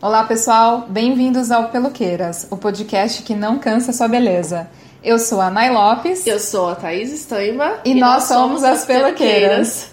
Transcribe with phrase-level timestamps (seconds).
[0.00, 4.70] Olá, pessoal, bem-vindos ao Peloqueiras, o podcast que não cansa sua beleza.
[5.02, 6.24] Eu sou a Nay Lopes.
[6.24, 7.80] Eu sou a Thaís Estaima.
[7.84, 9.90] E, e nós, nós, somos as Peloqueiras.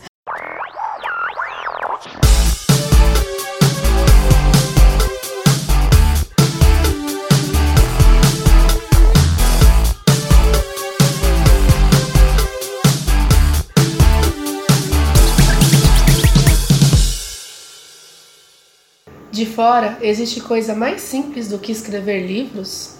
[19.36, 22.96] De fora, existe coisa mais simples do que escrever livros?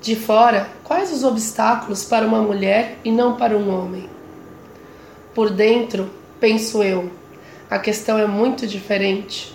[0.00, 4.10] De fora, quais os obstáculos para uma mulher e não para um homem?
[5.32, 7.08] Por dentro, penso eu,
[7.70, 9.54] a questão é muito diferente.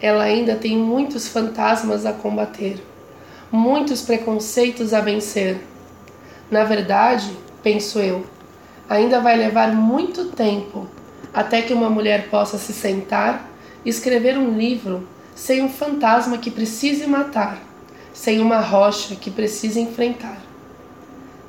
[0.00, 2.80] Ela ainda tem muitos fantasmas a combater,
[3.50, 5.58] muitos preconceitos a vencer.
[6.48, 8.24] Na verdade, penso eu,
[8.88, 10.86] ainda vai levar muito tempo
[11.34, 13.50] até que uma mulher possa se sentar
[13.84, 17.58] escrever um livro sem um fantasma que precise matar,
[18.12, 20.38] sem uma rocha que precise enfrentar.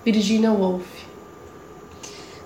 [0.04, 0.86] Virginia Woolf.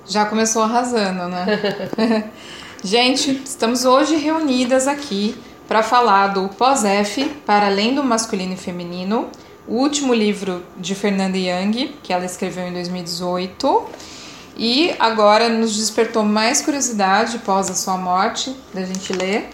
[0.08, 2.30] Já começou arrasando, né?
[2.84, 5.36] Gente, estamos hoje reunidas aqui
[5.68, 9.30] para falar do Pós-F, para além do masculino e feminino,
[9.68, 13.86] o último livro de Fernanda Young, que ela escreveu em 2018.
[14.58, 19.50] E agora nos despertou mais curiosidade pós a sua morte, da gente ler.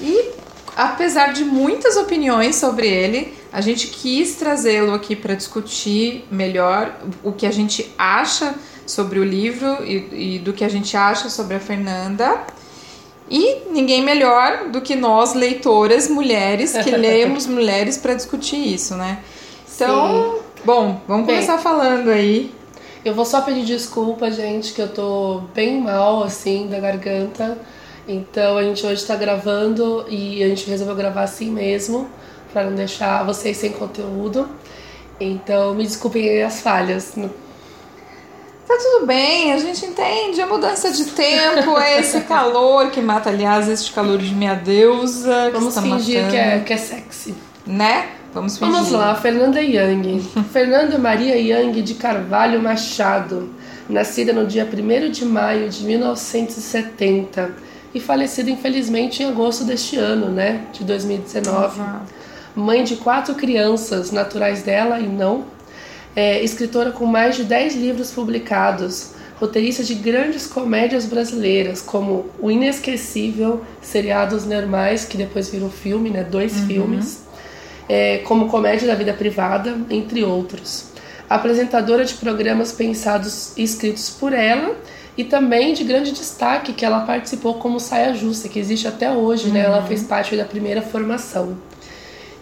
[0.00, 0.41] E
[0.76, 7.32] apesar de muitas opiniões sobre ele, a gente quis trazê-lo aqui para discutir melhor o
[7.32, 8.54] que a gente acha
[8.86, 12.40] sobre o livro e, e, do que a gente acha sobre a Fernanda.
[13.30, 19.20] E ninguém melhor do que nós, leitoras, mulheres, que lemos mulheres para discutir isso, né?
[19.74, 20.40] Então, Sim.
[20.64, 22.52] bom, vamos bem, começar falando aí.
[23.04, 27.58] Eu vou só pedir desculpa, gente, que eu tô bem mal, assim, da garganta.
[28.06, 32.08] Então a gente hoje está gravando e a gente resolveu gravar assim mesmo,
[32.52, 34.48] para não deixar vocês sem conteúdo.
[35.20, 37.14] Então me desculpem as falhas.
[38.66, 43.28] Tá tudo bem, a gente entende a mudança de tempo, é esse calor que mata,
[43.28, 45.50] aliás, este calor de minha deusa.
[45.52, 47.34] Vamos fingir que é, que é sexy.
[47.66, 48.08] Né?
[48.32, 48.74] Vamos fingir.
[48.74, 50.20] Vamos lá, Fernanda Young.
[50.52, 53.50] Fernanda Maria Young de Carvalho Machado,
[53.88, 60.28] nascida no dia 1 de maio de 1970 e falecido infelizmente em agosto deste ano,
[60.28, 61.80] né, de 2019.
[61.80, 62.00] Uhum.
[62.54, 65.44] Mãe de quatro crianças naturais dela e não,
[66.14, 72.50] é, escritora com mais de 10 livros publicados, roteirista de grandes comédias brasileiras, como O
[72.50, 76.66] Inesquecível, Seriados Normais, que depois virou filme, né, dois uhum.
[76.66, 77.22] filmes,
[77.88, 80.86] é, como Comédia da Vida Privada, entre outros.
[81.28, 84.76] Apresentadora de programas pensados e escritos por ela
[85.16, 89.48] e também de grande destaque que ela participou como saia justa, que existe até hoje,
[89.48, 89.54] uhum.
[89.54, 89.60] né?
[89.60, 89.86] Ela uhum.
[89.86, 91.56] fez parte da primeira formação.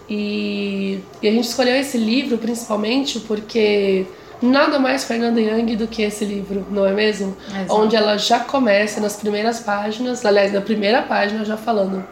[0.08, 4.06] E, e, a gente escolheu esse livro principalmente porque
[4.42, 7.36] nada mais Fernanda Young do que esse livro, não é mesmo?
[7.48, 7.74] Exato.
[7.74, 12.04] Onde ela já começa nas primeiras páginas, aliás, na primeira página já falando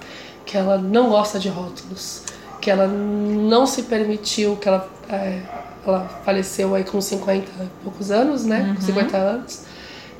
[0.45, 2.23] que ela não gosta de rótulos,
[2.61, 5.41] que ela não se permitiu, que ela, é,
[5.87, 8.75] ela faleceu aí com 50 e poucos anos, né?
[8.77, 8.81] Uhum.
[8.81, 9.69] 50 anos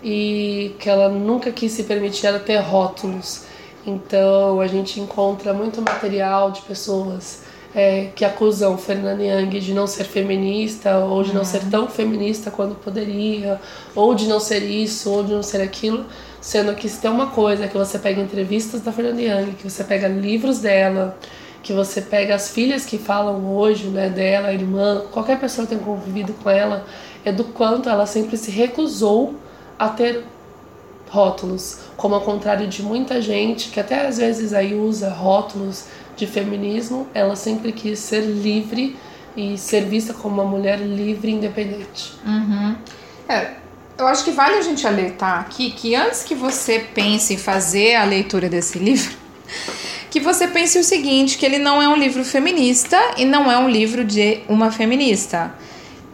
[0.03, 3.45] e que ela nunca quis se permitir ela ter rótulos.
[3.87, 7.43] Então a gente encontra muito material de pessoas
[7.75, 11.71] é, que acusam Fernanda Young de não ser feminista ou de não ser uhum.
[11.71, 13.61] tão feminista quando poderia,
[13.95, 16.07] ou de não ser isso, ou de não ser aquilo,
[16.41, 19.85] sendo que se tem uma coisa que você pega entrevistas da Fernanda Young, que você
[19.85, 21.17] pega livros dela,
[21.63, 25.75] que você pega as filhas que falam hoje, né, dela, a irmã, qualquer pessoa que
[25.75, 26.87] tenha convivido com ela,
[27.25, 29.35] é do quanto ela sempre se recusou
[29.79, 30.25] a ter
[31.11, 35.85] rótulos, como ao contrário de muita gente que até às vezes aí usa rótulos
[36.17, 38.97] de feminismo, ela sempre quis ser livre
[39.37, 42.13] e ser vista como uma mulher livre e independente.
[42.27, 42.77] Uhum.
[43.29, 43.53] É,
[43.97, 47.95] eu acho que vale a gente alertar aqui que antes que você pense em fazer
[47.95, 49.17] a leitura desse livro,
[50.11, 53.57] que você pense o seguinte, que ele não é um livro feminista e não é
[53.59, 55.55] um livro de uma feminista.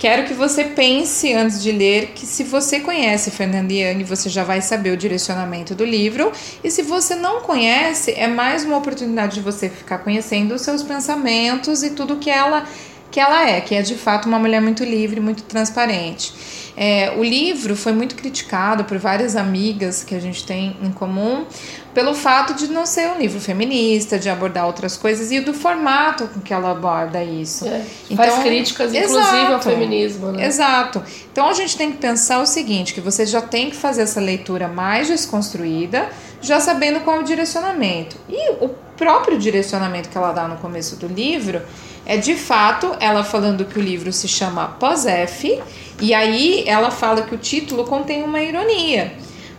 [0.05, 4.45] Quero que você pense antes de ler que se você conhece Fernanda Young, você já
[4.45, 6.31] vai saber o direcionamento do livro,
[6.63, 10.83] e se você não conhece, é mais uma oportunidade de você ficar conhecendo os seus
[10.83, 12.69] pensamentos e tudo que ela
[13.11, 16.35] que ela é, que é de fato uma mulher muito livre, muito transparente.
[16.77, 21.47] É, o livro foi muito criticado por várias amigas que a gente tem em comum
[21.95, 26.27] pelo fato de não ser um livro feminista, de abordar outras coisas e do formato
[26.27, 27.69] com que ela aborda isso.
[27.69, 30.33] É, então, faz críticas, inclusive, exato, ao feminismo.
[30.33, 30.45] Né?
[30.45, 31.03] Exato.
[31.31, 34.21] Então a gente tem que pensar o seguinte: que você já tem que fazer essa
[34.21, 36.09] leitura mais desconstruída
[36.45, 38.17] já sabendo qual é o direcionamento.
[38.29, 41.63] E o próprio direcionamento que ela dá no começo do livro
[42.07, 45.61] é de fato ela falando que o livro se chama Pós-F,
[46.01, 49.15] e aí ela fala que o título contém uma ironia,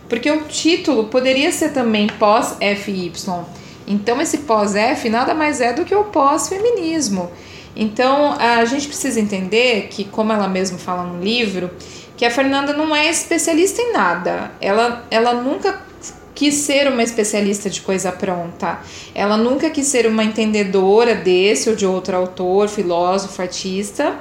[0.08, 3.12] porque o título poderia ser também Pós-FY.
[3.86, 7.30] Então esse pós-F nada mais é do que o pós-feminismo.
[7.74, 11.70] Então a gente precisa entender que, como ela mesma fala no livro,
[12.16, 14.50] que a Fernanda não é especialista em nada.
[14.60, 15.85] Ela, ela nunca
[16.36, 18.80] quis ser uma especialista de coisa pronta.
[19.14, 24.16] Ela nunca quis ser uma entendedora desse ou de outro autor, filósofo, artista.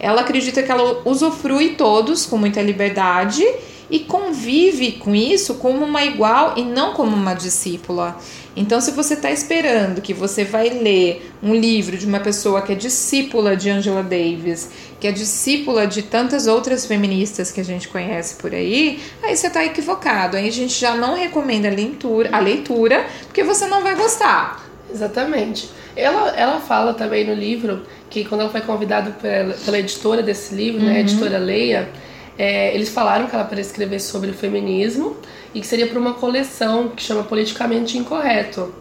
[0.00, 3.44] Ela acredita que ela usufrui todos com muita liberdade
[3.90, 8.16] e convive com isso como uma igual e não como uma discípula.
[8.58, 12.72] Então, se você está esperando que você vai ler um livro de uma pessoa que
[12.72, 14.68] é discípula de Angela Davis,
[14.98, 19.46] que é discípula de tantas outras feministas que a gente conhece por aí, aí você
[19.46, 20.36] está equivocado.
[20.36, 24.66] Aí a gente já não recomenda a leitura, a leitura porque você não vai gostar.
[24.92, 25.70] Exatamente.
[25.94, 30.52] Ela, ela fala também no livro que quando ela foi convidada pela, pela editora desse
[30.52, 30.92] livro, né, uhum.
[30.94, 31.88] né, a editora Leia,
[32.38, 35.16] é, eles falaram que ela para escrever sobre o feminismo
[35.52, 38.72] e que seria para uma coleção que chama Politicamente Incorreto.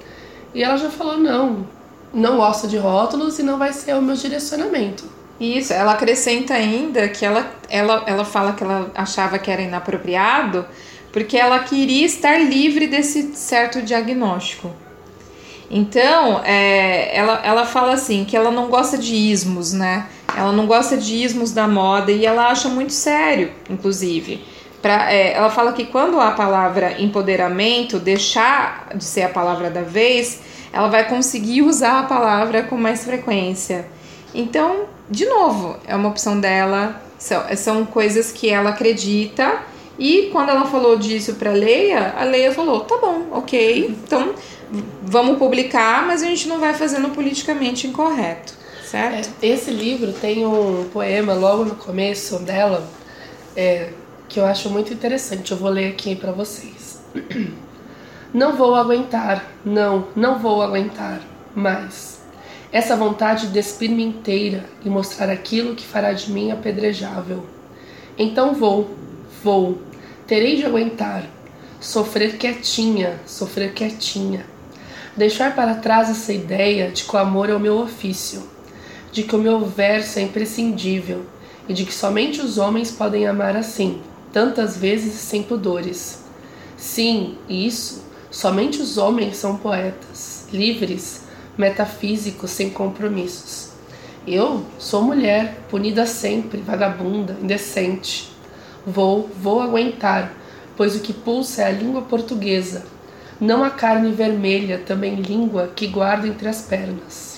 [0.54, 1.68] E ela já falou: não,
[2.14, 5.06] não gosto de rótulos e não vai ser o meu direcionamento.
[5.40, 10.66] Isso, ela acrescenta ainda que ela, ela, ela fala que ela achava que era inapropriado
[11.12, 14.72] porque ela queria estar livre desse certo diagnóstico.
[15.70, 20.08] Então, é, ela, ela fala assim que ela não gosta de ismos, né?
[20.36, 24.44] Ela não gosta de ismos da moda e ela acha muito sério, inclusive.
[24.82, 29.82] Pra, é, ela fala que quando a palavra empoderamento deixar de ser a palavra da
[29.82, 30.42] vez,
[30.72, 33.88] ela vai conseguir usar a palavra com mais frequência.
[34.34, 39.62] Então, de novo, é uma opção dela, são, são coisas que ela acredita.
[39.98, 44.36] E quando ela falou disso para Leia, a Leia falou: tá bom, ok, então
[45.02, 48.54] vamos publicar, mas a gente não vai fazendo politicamente incorreto,
[48.90, 49.30] certo?
[49.42, 52.88] É, esse livro tem um poema logo no começo dela.
[53.56, 53.92] É,
[54.30, 55.52] que eu acho muito interessante.
[55.52, 57.02] Eu vou ler aqui para vocês.
[58.34, 61.22] Não vou aguentar, não, não vou aguentar
[61.56, 62.20] mais.
[62.74, 67.46] Essa vontade de despir-me inteira e mostrar aquilo que fará de mim apedrejável.
[68.18, 68.96] Então vou,
[69.42, 69.82] vou,
[70.28, 71.24] terei de aguentar,
[71.80, 74.46] sofrer quietinha, sofrer quietinha.
[75.16, 78.44] Deixar para trás essa ideia de que o amor é o meu ofício,
[79.12, 81.26] de que o meu verso é imprescindível
[81.68, 84.02] e de que somente os homens podem amar assim,
[84.32, 86.24] tantas vezes sem pudores.
[86.76, 91.24] Sim, isso, somente os homens são poetas, livres,
[91.58, 93.70] metafísicos, sem compromissos.
[94.28, 98.30] Eu sou mulher, punida sempre, vagabunda, indecente.
[98.86, 100.34] Vou, vou aguentar,
[100.76, 102.86] pois o que pulsa é a língua portuguesa,
[103.40, 107.37] não a carne vermelha, também língua que guardo entre as pernas.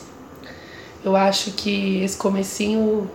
[1.03, 3.09] Eu acho que esse comecinho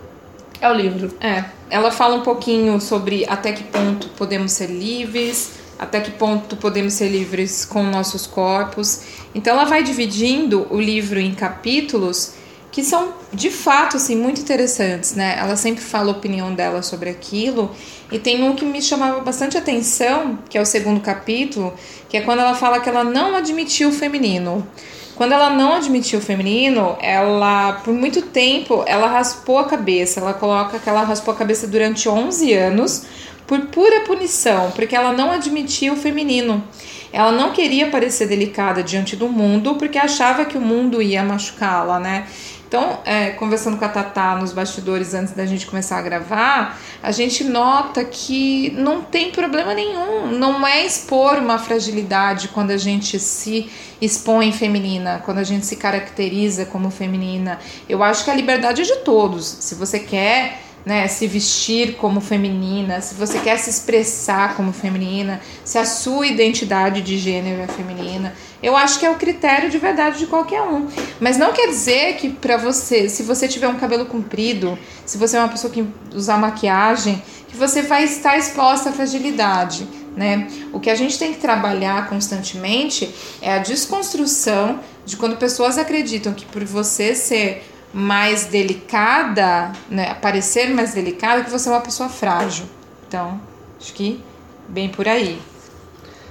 [0.60, 1.14] é o livro.
[1.20, 1.44] É.
[1.68, 6.94] Ela fala um pouquinho sobre até que ponto podemos ser livres, até que ponto podemos
[6.94, 9.02] ser livres com nossos corpos.
[9.34, 12.34] Então ela vai dividindo o livro em capítulos
[12.74, 15.36] que são de fato assim muito interessantes, né?
[15.38, 17.70] Ela sempre fala a opinião dela sobre aquilo
[18.10, 21.72] e tem um que me chamava bastante atenção, que é o segundo capítulo,
[22.08, 24.66] que é quando ela fala que ela não admitiu o feminino.
[25.14, 30.18] Quando ela não admitiu o feminino, ela, por muito tempo, ela raspou a cabeça.
[30.18, 33.06] Ela coloca que ela raspou a cabeça durante 11 anos
[33.46, 36.64] por pura punição, porque ela não admitia o feminino.
[37.12, 42.00] Ela não queria parecer delicada diante do mundo, porque achava que o mundo ia machucá-la,
[42.00, 42.26] né?
[42.66, 47.12] Então, é, conversando com a Tatá nos bastidores antes da gente começar a gravar, a
[47.12, 50.26] gente nota que não tem problema nenhum.
[50.26, 55.76] Não é expor uma fragilidade quando a gente se expõe feminina, quando a gente se
[55.76, 57.58] caracteriza como feminina.
[57.88, 59.44] Eu acho que a liberdade é de todos.
[59.44, 65.40] Se você quer né, se vestir como feminina, se você quer se expressar como feminina,
[65.64, 69.76] se a sua identidade de gênero é feminina, eu acho que é o critério de
[69.76, 70.88] verdade de qualquer um.
[71.20, 75.36] Mas não quer dizer que para você, se você tiver um cabelo comprido, se você
[75.36, 80.48] é uma pessoa que usa maquiagem, que você vai estar exposta à fragilidade, né?
[80.72, 86.32] O que a gente tem que trabalhar constantemente é a desconstrução de quando pessoas acreditam
[86.32, 92.08] que por você ser mais delicada, né, parecer mais delicada, que você é uma pessoa
[92.08, 92.64] frágil.
[93.06, 93.40] Então,
[93.78, 94.20] acho que
[94.68, 95.38] bem por aí.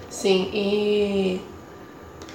[0.09, 1.41] Sim, e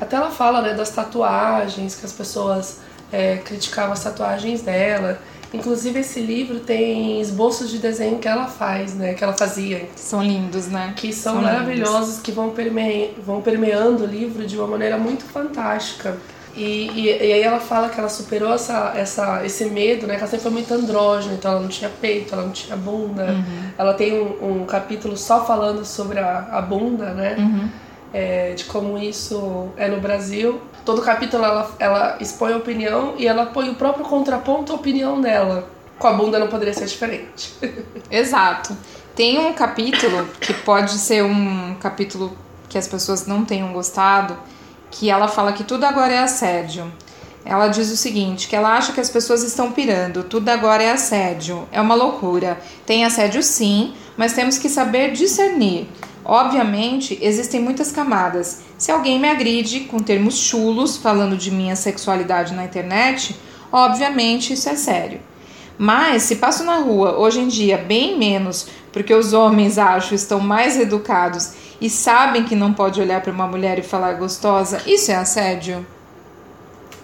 [0.00, 2.80] até ela fala né, das tatuagens, que as pessoas
[3.12, 5.18] é, criticavam as tatuagens dela.
[5.52, 9.14] Inclusive esse livro tem esboços de desenho que ela faz, né?
[9.14, 9.88] Que ela fazia.
[9.96, 10.92] São lindos, né?
[10.94, 12.20] Que são, São maravilhosos, lindos.
[12.20, 13.14] que vão, perme...
[13.24, 16.18] vão permeando o livro de uma maneira muito fantástica.
[16.54, 20.16] E, e, e, aí ela fala que ela superou essa, essa, esse medo, né?
[20.16, 23.24] Que ela sempre foi muito andrógena, então ela não tinha peito, ela não tinha bunda.
[23.24, 23.70] Uhum.
[23.78, 27.36] Ela tem um, um, capítulo só falando sobre a, a bunda, né?
[27.38, 27.68] Uhum.
[28.12, 30.60] É, de como isso é no Brasil.
[30.84, 35.20] Todo capítulo ela, ela expõe a opinião e ela põe o próprio contraponto à opinião
[35.20, 35.68] dela.
[35.98, 37.54] Com a bunda não poderia ser diferente.
[38.10, 38.76] Exato.
[39.14, 42.36] Tem um capítulo que pode ser um capítulo
[42.68, 44.38] que as pessoas não tenham gostado,
[44.90, 46.90] que ela fala que tudo agora é assédio.
[47.44, 50.92] Ela diz o seguinte, que ela acha que as pessoas estão pirando, tudo agora é
[50.92, 51.66] assédio.
[51.72, 52.60] É uma loucura.
[52.84, 55.88] Tem assédio sim, mas temos que saber discernir.
[56.24, 58.60] Obviamente, existem muitas camadas.
[58.76, 63.34] Se alguém me agride com termos chulos falando de minha sexualidade na internet,
[63.72, 65.20] obviamente isso é sério.
[65.78, 70.40] Mas se passo na rua hoje em dia bem menos, porque os homens acho estão
[70.40, 75.12] mais educados e sabem que não pode olhar para uma mulher e falar gostosa, isso
[75.12, 75.86] é assédio?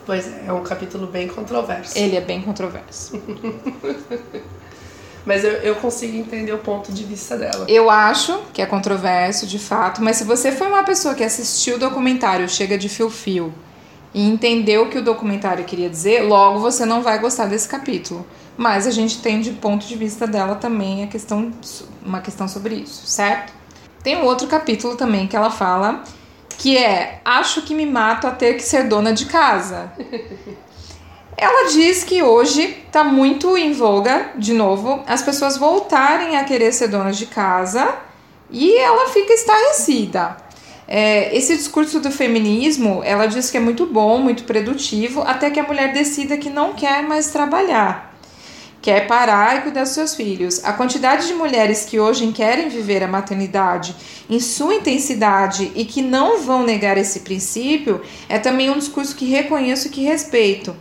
[0.05, 1.97] Pois é, é um capítulo bem controverso.
[1.97, 3.19] Ele é bem controverso.
[5.25, 7.67] Mas eu, eu consigo entender o ponto de vista dela.
[7.69, 11.77] Eu acho que é controverso, de fato, mas se você foi uma pessoa que assistiu
[11.77, 13.55] o documentário Chega de Fio Fio
[14.13, 18.27] e entendeu o que o documentário queria dizer, logo você não vai gostar desse capítulo.
[18.57, 21.51] Mas a gente tem de ponto de vista dela também a questão,
[22.05, 23.53] uma questão sobre isso, certo?
[24.03, 26.05] Tem um outro capítulo também que ela fala
[26.59, 29.93] que é Acho que me mato a ter que ser dona de casa.
[31.37, 36.73] Ela diz que hoje está muito em voga, de novo, as pessoas voltarem a querer
[36.73, 37.95] ser donas de casa
[38.51, 40.37] e ela fica estarrecida.
[40.87, 45.59] É, esse discurso do feminismo, ela diz que é muito bom, muito produtivo, até que
[45.59, 48.15] a mulher decida que não quer mais trabalhar,
[48.83, 50.63] quer parar e cuidar dos seus filhos.
[50.63, 53.97] A quantidade de mulheres que hoje querem viver a maternidade
[54.29, 59.25] em sua intensidade e que não vão negar esse princípio é também um discurso que
[59.25, 60.77] reconheço e que respeito.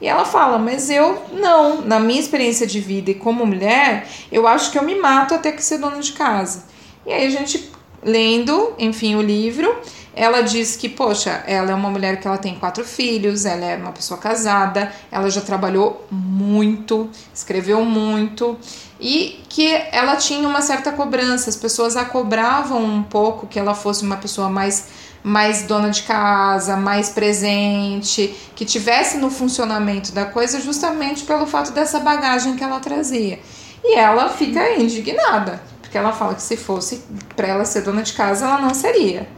[0.00, 4.46] E ela fala, mas eu não, na minha experiência de vida e como mulher, eu
[4.46, 6.64] acho que eu me mato até que ser dona de casa.
[7.04, 7.70] E aí a gente
[8.02, 9.74] lendo, enfim, o livro,
[10.14, 13.76] ela diz que, poxa, ela é uma mulher que ela tem quatro filhos, ela é
[13.76, 18.56] uma pessoa casada, ela já trabalhou muito, escreveu muito
[19.00, 23.74] e que ela tinha uma certa cobrança, as pessoas a cobravam um pouco que ela
[23.74, 24.88] fosse uma pessoa mais
[25.22, 31.72] mais dona de casa, mais presente, que tivesse no funcionamento da coisa justamente pelo fato
[31.72, 33.38] dessa bagagem que ela trazia.
[33.84, 37.04] E ela fica indignada, porque ela fala que se fosse
[37.36, 39.28] para ela ser dona de casa, ela não seria.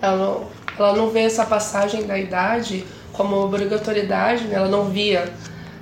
[0.00, 0.46] Ela não,
[0.78, 4.54] ela não vê essa passagem da idade como obrigatoriedade, né?
[4.54, 5.32] ela não via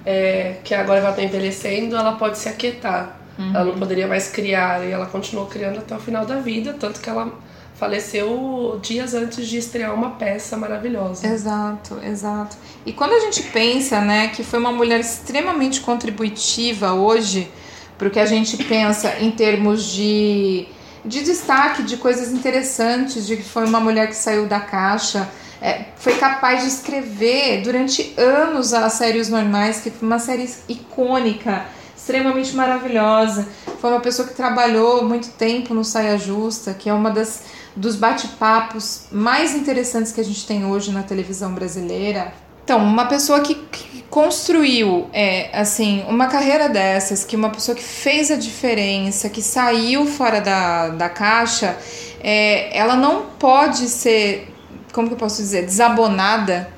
[0.04, 3.20] é, que agora ela está envelhecendo, ela pode se aquietar.
[3.38, 3.54] Uhum.
[3.54, 7.00] Ela não poderia mais criar, e ela continuou criando até o final da vida, tanto
[7.00, 7.32] que ela
[7.78, 11.26] faleceu dias antes de estrear uma peça maravilhosa.
[11.26, 12.56] Exato, exato.
[12.86, 17.50] E quando a gente pensa, né, que foi uma mulher extremamente contributiva hoje,
[17.98, 20.66] porque a gente pensa em termos de,
[21.04, 25.28] de destaque, de coisas interessantes, de que foi uma mulher que saiu da caixa,
[25.60, 30.48] é, foi capaz de escrever durante anos a série Os Normais, que foi uma série
[30.68, 31.64] icônica,
[31.96, 33.46] extremamente maravilhosa.
[33.80, 37.42] Foi uma pessoa que trabalhou muito tempo no Saia Justa, que é uma das
[37.76, 42.32] dos bate-papos mais interessantes que a gente tem hoje na televisão brasileira.
[42.64, 47.84] Então, uma pessoa que, que construiu, é, assim, uma carreira dessas, que uma pessoa que
[47.84, 51.76] fez a diferença, que saiu fora da, da caixa,
[52.20, 54.52] é, ela não pode ser,
[54.92, 56.68] como que eu posso dizer, desabonada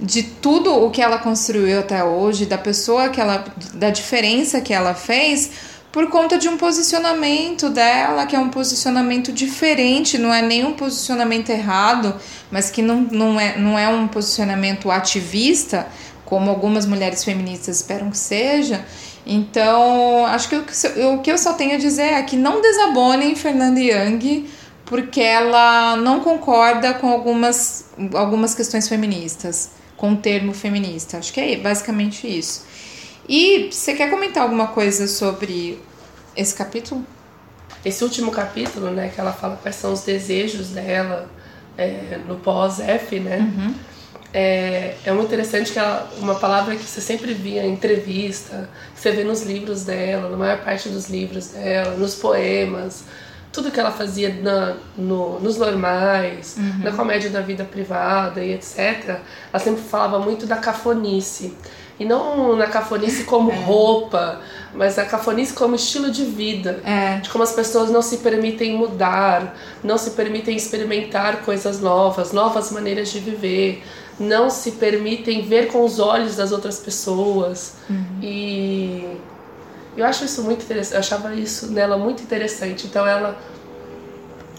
[0.00, 4.72] de tudo o que ela construiu até hoje, da pessoa que ela, da diferença que
[4.72, 5.50] ela fez,
[5.98, 11.50] por conta de um posicionamento dela, que é um posicionamento diferente, não é nenhum posicionamento
[11.50, 12.14] errado,
[12.52, 15.88] mas que não, não, é, não é um posicionamento ativista,
[16.24, 18.86] como algumas mulheres feministas esperam que seja.
[19.26, 23.34] Então, acho que o, o que eu só tenho a dizer é que não desabonem
[23.34, 24.48] Fernanda Young,
[24.84, 31.18] porque ela não concorda com algumas, algumas questões feministas, com o termo feminista.
[31.18, 32.68] Acho que é basicamente isso.
[33.28, 35.87] E você quer comentar alguma coisa sobre
[36.38, 37.04] esse capítulo?
[37.84, 41.28] Esse último capítulo, né, que ela fala quais são os desejos dela
[41.76, 43.38] é, no pós-F, né?
[43.38, 43.74] Uhum.
[44.32, 49.00] É, é muito interessante que ela, uma palavra que você sempre via em entrevista, que
[49.00, 53.04] você vê nos livros dela, na maior parte dos livros dela, nos poemas,
[53.52, 56.84] tudo que ela fazia na, no, nos normais, Uhum.
[56.84, 59.18] na comédia da vida privada e etc.
[59.52, 61.54] Ela sempre falava muito da cafonice
[61.98, 63.56] E não na cafonice como é.
[63.56, 64.40] roupa,
[64.72, 66.80] mas a cafonice como estilo de vida.
[66.84, 67.18] É.
[67.18, 72.70] De como as pessoas não se permitem mudar, não se permitem experimentar coisas novas, novas
[72.70, 73.82] maneiras de viver,
[74.18, 77.74] não se permitem ver com os olhos das outras pessoas.
[77.90, 78.20] Uhum.
[78.22, 79.18] E
[79.96, 82.86] eu acho isso muito interessante, eu achava isso nela muito interessante.
[82.86, 83.36] Então ela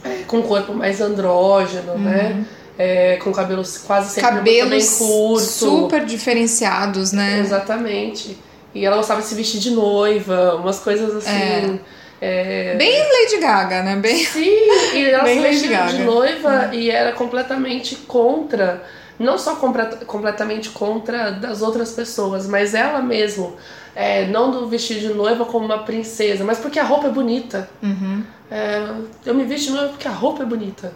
[0.04, 2.32] é, com o corpo mais andrógeno, né?
[2.32, 2.40] uhum.
[2.40, 2.46] né?
[2.82, 5.42] É, com cabelos quase sempre cabelos curto.
[5.42, 7.40] super diferenciados, né?
[7.42, 8.38] Exatamente.
[8.74, 11.30] E ela gostava de se vestir de noiva, umas coisas assim.
[11.30, 11.80] É...
[12.22, 12.76] É...
[12.76, 13.96] Bem Lady Gaga, né?
[13.96, 14.26] Bem...
[14.26, 14.58] Sim,
[14.94, 18.84] e ela Bem se vestia de noiva e era completamente contra,
[19.18, 23.56] não só completamente contra das outras pessoas, mas ela mesmo.
[23.96, 27.70] É, não do vestir de noiva como uma princesa, mas porque a roupa é bonita.
[27.84, 28.24] Uhum.
[28.50, 28.88] É,
[29.26, 30.94] eu me visto de noiva porque a roupa é bonita.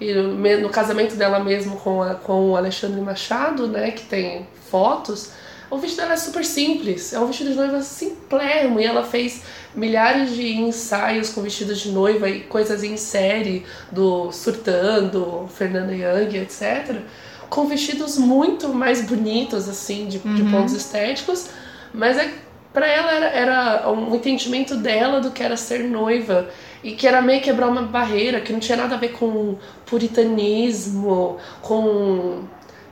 [0.00, 4.46] E no, no casamento dela mesmo com, a, com o Alexandre Machado, né, que tem
[4.70, 5.30] fotos,
[5.70, 9.42] o vestido dela é super simples, é um vestido de noiva simplérrimo e ela fez
[9.74, 16.36] milhares de ensaios com vestidos de noiva e coisas em série do Surtando, Fernanda Young,
[16.36, 17.00] etc.
[17.48, 20.34] Com vestidos muito mais bonitos, assim, de, uhum.
[20.34, 21.48] de pontos estéticos,
[21.92, 22.32] mas é,
[22.74, 26.48] para ela era, era um entendimento dela do que era ser noiva
[26.82, 31.38] e que era meio quebrar uma barreira que não tinha nada a ver com puritanismo,
[31.62, 32.42] com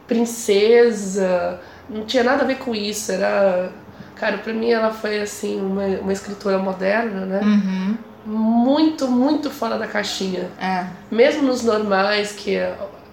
[0.06, 1.60] princesa
[1.92, 3.12] não tinha nada a ver com isso.
[3.12, 3.70] Era.
[4.16, 7.40] Cara, pra mim ela foi assim, uma, uma escritora moderna, né?
[7.42, 7.96] Uhum.
[8.24, 10.48] Muito, muito fora da caixinha.
[10.60, 10.86] É.
[11.10, 12.56] Mesmo nos normais, que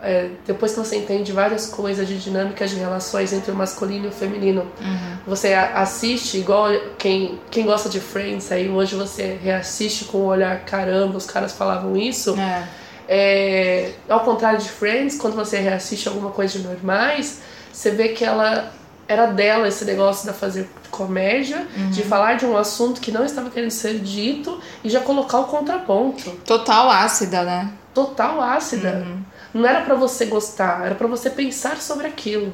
[0.01, 4.08] é, depois que você entende várias coisas de dinâmicas de relações entre o masculino e
[4.08, 5.18] o feminino, uhum.
[5.27, 10.60] você assiste igual quem, quem gosta de Friends, aí hoje você reassiste com o olhar,
[10.62, 12.38] caramba, os caras falavam isso.
[12.39, 12.63] É.
[13.12, 17.41] É, ao contrário de Friends, quando você reassiste alguma coisa de normais,
[17.74, 18.72] você vê que ela
[19.08, 21.89] era dela esse negócio de fazer comédia, uhum.
[21.89, 25.46] de falar de um assunto que não estava querendo ser dito e já colocar o
[25.46, 26.29] contraponto.
[26.46, 27.72] Total ácida, né?
[27.94, 29.03] Total ácida.
[29.06, 29.24] Uhum.
[29.53, 32.53] Não era para você gostar, era para você pensar sobre aquilo.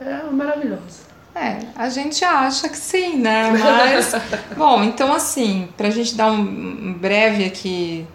[0.00, 1.04] É maravilhoso.
[1.34, 3.50] É, a gente acha que sim, né?
[3.50, 4.12] Mas,
[4.56, 8.06] bom, então assim, pra gente dar um breve aqui,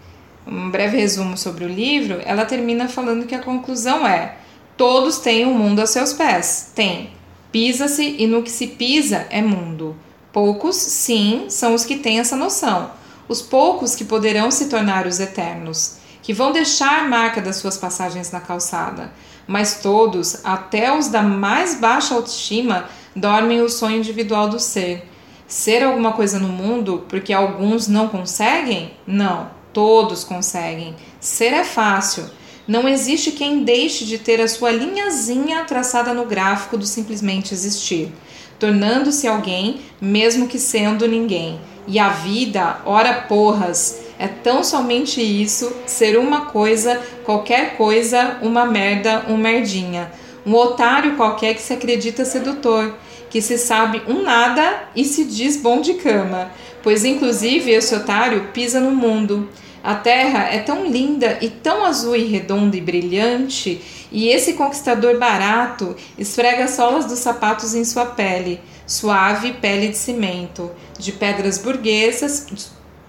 [0.48, 4.36] um breve resumo sobre o livro, ela termina falando que a conclusão é
[4.80, 6.72] Todos têm o um mundo a seus pés.
[6.74, 7.10] Tem.
[7.52, 9.94] Pisa-se e no que se pisa é mundo.
[10.32, 12.90] Poucos, sim, são os que têm essa noção.
[13.28, 15.98] Os poucos que poderão se tornar os eternos,
[16.30, 19.12] que vão deixar marca das suas passagens na calçada.
[19.48, 25.10] Mas todos, até os da mais baixa autoestima, dormem o sonho individual do ser.
[25.48, 28.94] Ser alguma coisa no mundo porque alguns não conseguem?
[29.08, 30.96] Não, todos conseguem.
[31.20, 32.30] Ser é fácil.
[32.68, 38.14] Não existe quem deixe de ter a sua linhazinha traçada no gráfico do simplesmente existir,
[38.60, 41.60] tornando-se alguém, mesmo que sendo ninguém.
[41.88, 48.66] E a vida, ora porras, é tão somente isso, ser uma coisa, qualquer coisa, uma
[48.66, 50.12] merda, um merdinha.
[50.46, 52.96] Um otário qualquer que se acredita sedutor,
[53.30, 56.52] que se sabe um nada e se diz bom de cama,
[56.84, 59.48] pois inclusive esse otário pisa no mundo.
[59.82, 65.18] A terra é tão linda e tão azul e redonda e brilhante, e esse conquistador
[65.18, 71.58] barato esfrega as solas dos sapatos em sua pele, suave pele de cimento, de pedras
[71.58, 72.48] burguesas,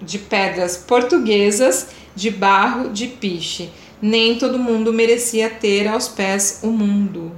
[0.01, 3.69] de pedras portuguesas, de barro, de piche.
[4.01, 7.31] Nem todo mundo merecia ter aos pés o mundo.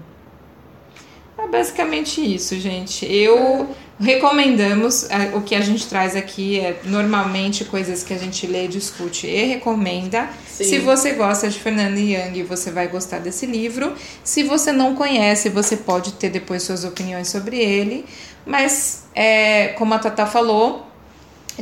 [1.37, 3.05] É basicamente isso, gente.
[3.05, 3.67] Eu
[3.99, 9.27] recomendamos o que a gente traz aqui é normalmente coisas que a gente lê, discute
[9.27, 10.29] e recomenda.
[10.47, 10.63] Sim.
[10.63, 13.93] Se você gosta de Fernanda Young, você vai gostar desse livro.
[14.23, 18.05] Se você não conhece, você pode ter depois suas opiniões sobre ele.
[18.45, 20.85] Mas, é, como a Tata falou,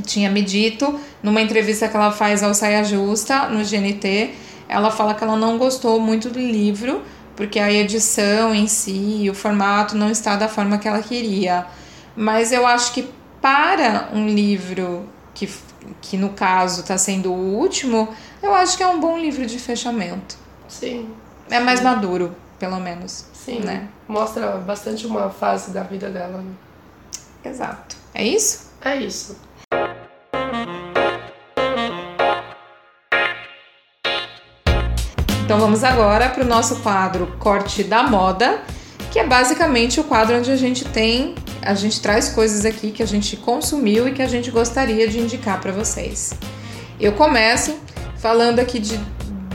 [0.06, 4.34] tinha me dito numa entrevista que ela faz ao Saia Justa no GNT,
[4.69, 7.01] ela fala que ela não gostou muito do livro
[7.36, 11.65] porque a edição em si, o formato não está da forma que ela queria.
[12.15, 13.10] Mas eu acho que
[13.41, 15.49] para um livro que,
[16.01, 18.10] que no caso está sendo o último,
[18.43, 20.38] eu acho que é um bom livro de fechamento.
[20.67, 21.10] Sim.
[21.49, 21.86] É mais sim.
[21.86, 23.25] maduro, pelo menos.
[23.34, 23.60] Sim.
[23.62, 23.88] Né?
[24.08, 26.38] Mostra bastante uma fase da vida dela.
[26.38, 26.51] Né?
[27.43, 27.95] Exato.
[28.13, 28.71] É isso?
[28.82, 29.36] É isso.
[35.52, 38.62] Então vamos agora para o nosso quadro Corte da Moda,
[39.12, 43.04] que é basicamente o quadro onde a gente tem, a gente traz coisas aqui que
[43.04, 46.32] a gente consumiu e que a gente gostaria de indicar para vocês.
[46.98, 47.76] Eu começo
[48.16, 48.98] falando aqui de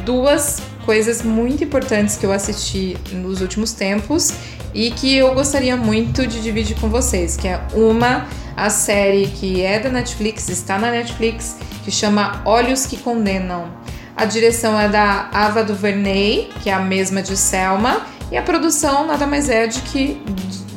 [0.04, 4.34] duas coisas muito importantes que eu assisti nos últimos tempos
[4.74, 9.62] e que eu gostaria muito de dividir com vocês, que é uma a série que
[9.62, 13.86] é da Netflix, está na Netflix, que chama Olhos que Condenam.
[14.16, 19.06] A direção é da Ava DuVernay, que é a mesma de Selma, e a produção
[19.06, 20.22] nada mais é de que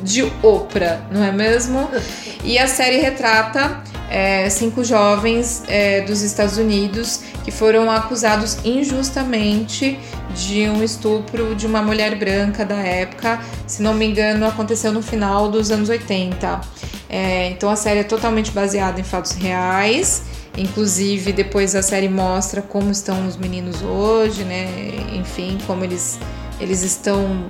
[0.02, 1.88] de Oprah, não é mesmo?
[2.42, 9.98] E a série retrata é, cinco jovens é, dos Estados Unidos que foram acusados injustamente
[10.34, 13.40] de um estupro de uma mulher branca da época.
[13.66, 16.60] Se não me engano, aconteceu no final dos anos 80.
[17.08, 20.22] É, então a série é totalmente baseada em fatos reais.
[20.56, 24.66] Inclusive, depois a série mostra como estão os meninos hoje, né?
[25.14, 26.18] Enfim, como eles,
[26.60, 27.48] eles estão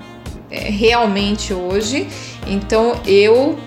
[0.50, 2.08] é, realmente hoje.
[2.46, 3.58] Então eu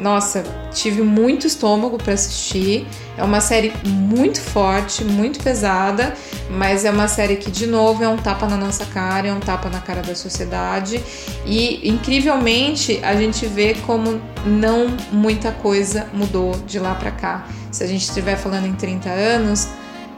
[0.00, 2.86] nossa, tive muito estômago para assistir.
[3.16, 6.14] É uma série muito forte, muito pesada,
[6.50, 9.40] mas é uma série que, de novo, é um tapa na nossa cara, é um
[9.40, 11.02] tapa na cara da sociedade.
[11.46, 17.46] E, incrivelmente, a gente vê como não muita coisa mudou de lá para cá.
[17.76, 19.68] Se a gente estiver falando em 30 anos,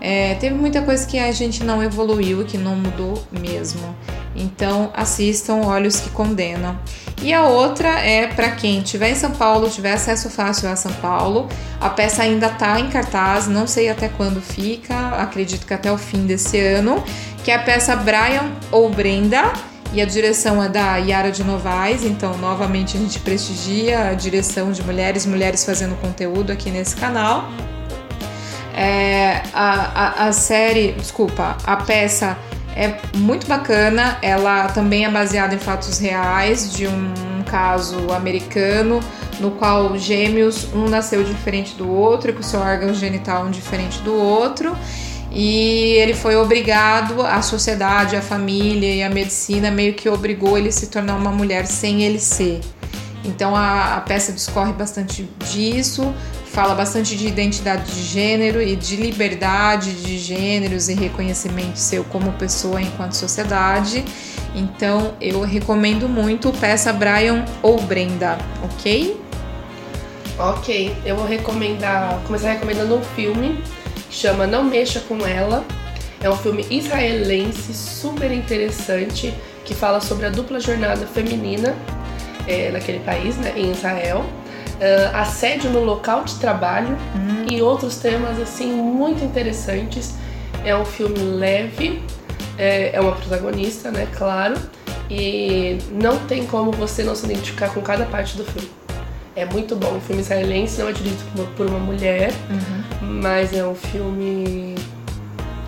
[0.01, 3.97] é, teve muita coisa que a gente não evoluiu, que não mudou mesmo.
[4.37, 6.79] Então assistam Olhos que Condenam.
[7.21, 10.93] E a outra é para quem estiver em São Paulo, tiver acesso fácil a São
[10.95, 11.49] Paulo.
[11.81, 15.99] A peça ainda está em cartaz, não sei até quando fica, acredito que até o
[15.99, 17.03] fim desse ano,
[17.43, 19.53] que é a peça Brian ou Brenda.
[19.93, 24.71] E a direção é da Yara de Novaes, então novamente a gente prestigia a direção
[24.71, 27.49] de mulheres, mulheres fazendo conteúdo aqui nesse canal.
[28.75, 32.37] É, a, a, a série, desculpa, a peça
[32.77, 39.01] é muito bacana, ela também é baseada em fatos reais de um caso americano
[39.41, 44.15] no qual gêmeos, um nasceu diferente do outro, com seu órgão genital um diferente do
[44.15, 44.77] outro,
[45.31, 50.69] e ele foi obrigado, a sociedade, a família e a medicina meio que obrigou ele
[50.69, 52.61] a se tornar uma mulher sem ele ser.
[53.25, 56.15] Então a, a peça discorre bastante disso,
[56.47, 62.33] fala bastante de identidade de gênero e de liberdade de gêneros e reconhecimento seu como
[62.33, 64.05] pessoa enquanto sociedade.
[64.55, 69.21] Então eu recomendo muito peça Brian ou Brenda, ok?
[70.39, 73.63] Ok, eu vou recomendar, começar recomendando um filme
[74.09, 75.65] que chama Não Mexa com Ela.
[76.21, 79.33] É um filme israelense super interessante
[79.65, 81.77] que fala sobre a dupla jornada feminina
[82.47, 84.25] é, naquele país, né, em Israel
[84.79, 87.47] uh, assédio no local de trabalho hum.
[87.51, 90.15] e outros temas assim muito interessantes.
[90.65, 92.03] É um filme leve,
[92.57, 94.57] é, é uma protagonista, né, claro,
[95.11, 98.69] e não tem como você não se identificar com cada parte do filme.
[99.39, 99.97] É muito bom.
[99.97, 101.23] O filme israelense não é dirigido
[101.57, 103.21] por uma mulher, uhum.
[103.23, 104.75] mas é um filme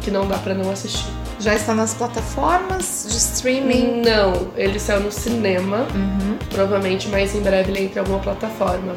[0.01, 1.07] que não dá para não assistir.
[1.39, 4.03] Já está nas plataformas de streaming?
[4.03, 6.37] Não, ele saiu no cinema, uhum.
[6.51, 8.95] provavelmente, mas em breve ele entra em alguma plataforma.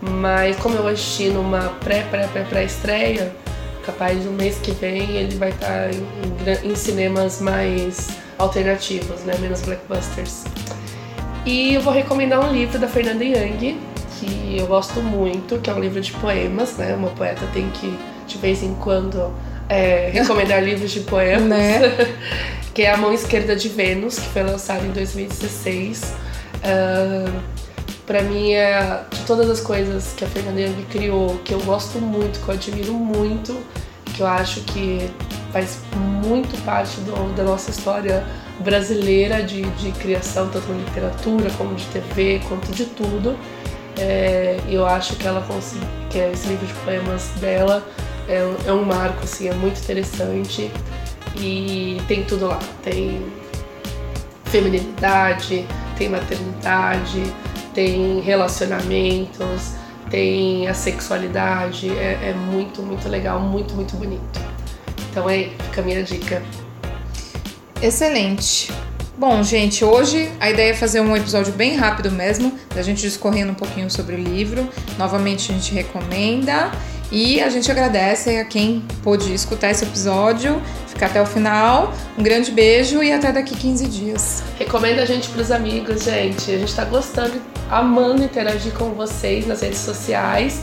[0.00, 3.32] Mas como eu assisti numa pré-pré-pré-pré-estreia,
[3.84, 9.36] capaz do mês que vem ele vai estar em, em, cinemas mais alternativos, né?
[9.38, 10.44] Menos blockbusters.
[11.44, 13.78] E eu vou recomendar um livro da Fernanda Young,
[14.18, 16.94] que eu gosto muito, que é um livro de poemas, né?
[16.94, 19.32] Uma poeta tem que, de vez em quando,
[19.68, 21.80] é, recomendar livros de poemas, né?
[22.74, 26.14] que é A Mão Esquerda de Vênus, que foi lançado em 2016.
[26.56, 27.56] Uh,
[28.06, 31.98] para mim é de todas as coisas que a Fernanda Young criou, que eu gosto
[31.98, 33.56] muito, que eu admiro muito,
[34.14, 35.10] que eu acho que
[35.52, 35.78] faz
[36.24, 38.24] muito parte do, da nossa história
[38.60, 43.36] brasileira de, de criação, tanto na literatura como de TV, quanto de tudo.
[43.98, 45.44] É, eu acho que ela
[46.10, 47.82] que esse livro de poemas dela
[48.28, 50.70] é, é um marco, assim, é muito interessante
[51.36, 52.58] e tem tudo lá.
[52.82, 53.24] Tem
[54.46, 57.22] feminilidade, tem maternidade,
[57.74, 59.74] tem relacionamentos,
[60.10, 61.90] tem a sexualidade.
[61.90, 64.40] É, é muito, muito legal, muito, muito bonito.
[65.10, 66.42] Então aí fica a minha dica.
[67.80, 68.72] Excelente.
[69.18, 73.52] Bom, gente, hoje a ideia é fazer um episódio bem rápido mesmo, da gente discorrendo
[73.52, 74.68] um pouquinho sobre o livro.
[74.98, 76.70] Novamente a gente recomenda.
[77.10, 81.94] E a gente agradece a quem pôde escutar esse episódio, ficar até o final.
[82.18, 84.42] Um grande beijo e até daqui 15 dias.
[84.58, 86.50] Recomenda a gente para os amigos, gente.
[86.50, 90.60] A gente está gostando, amando interagir com vocês nas redes sociais.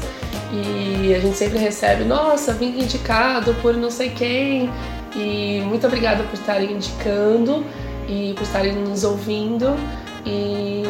[0.52, 4.70] E a gente sempre recebe, nossa, vim indicado por não sei quem.
[5.16, 7.66] E muito obrigada por estarem indicando
[8.08, 9.76] e por estarem nos ouvindo
[10.26, 10.84] e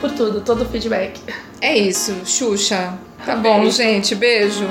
[0.00, 1.20] por tudo, todo o feedback.
[1.60, 2.94] É isso, Xuxa.
[3.24, 4.14] Tá bom, gente.
[4.14, 4.66] Beijo.